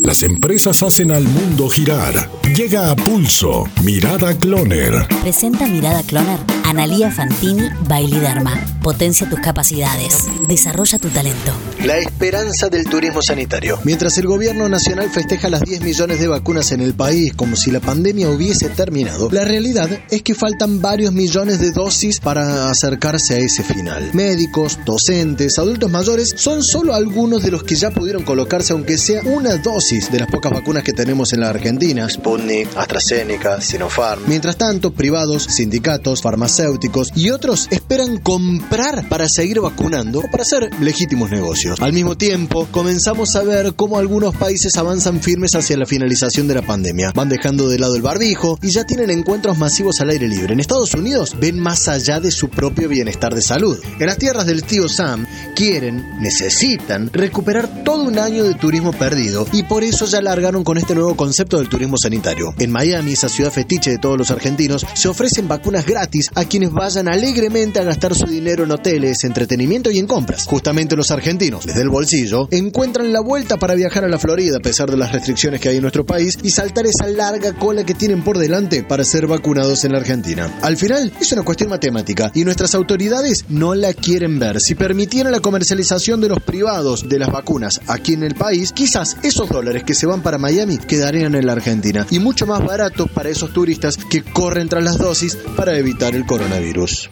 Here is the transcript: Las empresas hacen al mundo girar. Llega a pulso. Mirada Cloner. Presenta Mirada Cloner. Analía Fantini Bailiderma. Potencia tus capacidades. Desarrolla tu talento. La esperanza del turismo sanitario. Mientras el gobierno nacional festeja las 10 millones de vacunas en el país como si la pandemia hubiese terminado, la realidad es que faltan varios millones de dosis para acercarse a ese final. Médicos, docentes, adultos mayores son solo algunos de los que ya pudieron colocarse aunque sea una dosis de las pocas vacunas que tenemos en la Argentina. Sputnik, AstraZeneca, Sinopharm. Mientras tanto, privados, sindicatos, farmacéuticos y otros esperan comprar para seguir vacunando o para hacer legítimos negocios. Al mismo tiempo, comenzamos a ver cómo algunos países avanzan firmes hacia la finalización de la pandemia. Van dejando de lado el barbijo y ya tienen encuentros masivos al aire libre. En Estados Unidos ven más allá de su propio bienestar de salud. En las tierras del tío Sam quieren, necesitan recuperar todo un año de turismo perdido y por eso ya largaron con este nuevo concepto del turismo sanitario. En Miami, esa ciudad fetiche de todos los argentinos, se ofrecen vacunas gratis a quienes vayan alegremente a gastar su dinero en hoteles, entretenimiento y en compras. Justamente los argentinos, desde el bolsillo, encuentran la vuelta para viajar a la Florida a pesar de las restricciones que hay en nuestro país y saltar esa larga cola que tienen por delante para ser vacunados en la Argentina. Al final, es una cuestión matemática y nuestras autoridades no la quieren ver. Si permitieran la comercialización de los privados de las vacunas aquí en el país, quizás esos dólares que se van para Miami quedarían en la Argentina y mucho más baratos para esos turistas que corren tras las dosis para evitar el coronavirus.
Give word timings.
Las 0.00 0.22
empresas 0.22 0.82
hacen 0.82 1.12
al 1.12 1.24
mundo 1.24 1.68
girar. 1.68 2.30
Llega 2.54 2.90
a 2.90 2.96
pulso. 2.96 3.68
Mirada 3.82 4.36
Cloner. 4.36 5.06
Presenta 5.22 5.66
Mirada 5.66 6.02
Cloner. 6.02 6.38
Analía 6.64 7.10
Fantini 7.10 7.68
Bailiderma. 7.88 8.58
Potencia 8.82 9.28
tus 9.28 9.40
capacidades. 9.40 10.28
Desarrolla 10.48 10.98
tu 10.98 11.08
talento. 11.08 11.52
La 11.84 11.98
esperanza 11.98 12.68
del 12.68 12.84
turismo 12.84 13.22
sanitario. 13.22 13.76
Mientras 13.82 14.16
el 14.16 14.28
gobierno 14.28 14.68
nacional 14.68 15.10
festeja 15.10 15.50
las 15.50 15.62
10 15.62 15.80
millones 15.80 16.20
de 16.20 16.28
vacunas 16.28 16.70
en 16.70 16.80
el 16.80 16.94
país 16.94 17.34
como 17.34 17.56
si 17.56 17.72
la 17.72 17.80
pandemia 17.80 18.30
hubiese 18.30 18.68
terminado, 18.68 19.28
la 19.32 19.44
realidad 19.44 19.90
es 20.08 20.22
que 20.22 20.36
faltan 20.36 20.80
varios 20.80 21.12
millones 21.12 21.58
de 21.58 21.72
dosis 21.72 22.20
para 22.20 22.70
acercarse 22.70 23.34
a 23.34 23.38
ese 23.38 23.64
final. 23.64 24.10
Médicos, 24.12 24.78
docentes, 24.86 25.58
adultos 25.58 25.90
mayores 25.90 26.32
son 26.36 26.62
solo 26.62 26.94
algunos 26.94 27.42
de 27.42 27.50
los 27.50 27.64
que 27.64 27.74
ya 27.74 27.90
pudieron 27.90 28.22
colocarse 28.22 28.74
aunque 28.74 28.96
sea 28.96 29.22
una 29.24 29.56
dosis 29.56 30.12
de 30.12 30.20
las 30.20 30.30
pocas 30.30 30.52
vacunas 30.52 30.84
que 30.84 30.92
tenemos 30.92 31.32
en 31.32 31.40
la 31.40 31.50
Argentina. 31.50 32.08
Sputnik, 32.08 32.68
AstraZeneca, 32.76 33.60
Sinopharm. 33.60 34.22
Mientras 34.28 34.56
tanto, 34.56 34.92
privados, 34.92 35.42
sindicatos, 35.42 36.22
farmacéuticos 36.22 37.10
y 37.16 37.30
otros 37.30 37.66
esperan 37.72 38.18
comprar 38.18 39.08
para 39.08 39.28
seguir 39.28 39.58
vacunando 39.60 40.20
o 40.20 40.30
para 40.30 40.44
hacer 40.44 40.70
legítimos 40.80 41.28
negocios. 41.32 41.71
Al 41.80 41.92
mismo 41.92 42.16
tiempo, 42.16 42.68
comenzamos 42.70 43.34
a 43.36 43.42
ver 43.42 43.74
cómo 43.74 43.98
algunos 43.98 44.36
países 44.36 44.76
avanzan 44.76 45.20
firmes 45.20 45.54
hacia 45.54 45.76
la 45.76 45.86
finalización 45.86 46.48
de 46.48 46.54
la 46.54 46.62
pandemia. 46.62 47.12
Van 47.14 47.28
dejando 47.28 47.68
de 47.68 47.78
lado 47.78 47.96
el 47.96 48.02
barbijo 48.02 48.58
y 48.62 48.70
ya 48.70 48.84
tienen 48.84 49.10
encuentros 49.10 49.58
masivos 49.58 50.00
al 50.00 50.10
aire 50.10 50.28
libre. 50.28 50.52
En 50.52 50.60
Estados 50.60 50.94
Unidos 50.94 51.36
ven 51.40 51.58
más 51.58 51.88
allá 51.88 52.20
de 52.20 52.30
su 52.30 52.48
propio 52.48 52.88
bienestar 52.88 53.34
de 53.34 53.42
salud. 53.42 53.78
En 53.98 54.06
las 54.06 54.18
tierras 54.18 54.46
del 54.46 54.64
tío 54.64 54.88
Sam 54.88 55.26
quieren, 55.54 56.04
necesitan 56.20 57.10
recuperar 57.12 57.84
todo 57.84 58.04
un 58.04 58.18
año 58.18 58.44
de 58.44 58.54
turismo 58.54 58.92
perdido 58.92 59.46
y 59.52 59.62
por 59.62 59.84
eso 59.84 60.06
ya 60.06 60.20
largaron 60.20 60.64
con 60.64 60.78
este 60.78 60.94
nuevo 60.94 61.16
concepto 61.16 61.58
del 61.58 61.68
turismo 61.68 61.96
sanitario. 61.96 62.54
En 62.58 62.70
Miami, 62.70 63.12
esa 63.12 63.28
ciudad 63.28 63.50
fetiche 63.50 63.90
de 63.90 63.98
todos 63.98 64.18
los 64.18 64.30
argentinos, 64.30 64.86
se 64.94 65.08
ofrecen 65.08 65.48
vacunas 65.48 65.86
gratis 65.86 66.28
a 66.34 66.44
quienes 66.44 66.72
vayan 66.72 67.08
alegremente 67.08 67.78
a 67.78 67.84
gastar 67.84 68.14
su 68.14 68.26
dinero 68.26 68.64
en 68.64 68.72
hoteles, 68.72 69.24
entretenimiento 69.24 69.90
y 69.90 69.98
en 69.98 70.06
compras. 70.06 70.46
Justamente 70.46 70.96
los 70.96 71.10
argentinos, 71.10 71.61
desde 71.66 71.82
el 71.82 71.88
bolsillo, 71.88 72.48
encuentran 72.50 73.12
la 73.12 73.20
vuelta 73.20 73.56
para 73.56 73.74
viajar 73.74 74.04
a 74.04 74.08
la 74.08 74.18
Florida 74.18 74.56
a 74.58 74.60
pesar 74.60 74.90
de 74.90 74.96
las 74.96 75.12
restricciones 75.12 75.60
que 75.60 75.68
hay 75.68 75.76
en 75.76 75.82
nuestro 75.82 76.04
país 76.04 76.38
y 76.42 76.50
saltar 76.50 76.86
esa 76.86 77.06
larga 77.06 77.52
cola 77.54 77.84
que 77.84 77.94
tienen 77.94 78.22
por 78.22 78.38
delante 78.38 78.82
para 78.82 79.04
ser 79.04 79.26
vacunados 79.26 79.84
en 79.84 79.92
la 79.92 79.98
Argentina. 79.98 80.58
Al 80.62 80.76
final, 80.76 81.12
es 81.20 81.32
una 81.32 81.42
cuestión 81.42 81.70
matemática 81.70 82.30
y 82.34 82.44
nuestras 82.44 82.74
autoridades 82.74 83.44
no 83.48 83.74
la 83.74 83.92
quieren 83.92 84.38
ver. 84.38 84.60
Si 84.60 84.74
permitieran 84.74 85.32
la 85.32 85.40
comercialización 85.40 86.20
de 86.20 86.28
los 86.28 86.40
privados 86.40 87.08
de 87.08 87.18
las 87.18 87.30
vacunas 87.30 87.80
aquí 87.86 88.14
en 88.14 88.22
el 88.22 88.34
país, 88.34 88.72
quizás 88.72 89.16
esos 89.22 89.48
dólares 89.48 89.84
que 89.84 89.94
se 89.94 90.06
van 90.06 90.22
para 90.22 90.38
Miami 90.38 90.78
quedarían 90.78 91.34
en 91.34 91.46
la 91.46 91.52
Argentina 91.52 92.06
y 92.10 92.18
mucho 92.18 92.46
más 92.46 92.64
baratos 92.64 93.10
para 93.10 93.30
esos 93.30 93.52
turistas 93.52 93.96
que 93.96 94.22
corren 94.22 94.68
tras 94.68 94.84
las 94.84 94.98
dosis 94.98 95.36
para 95.56 95.76
evitar 95.76 96.14
el 96.14 96.26
coronavirus. 96.26 97.10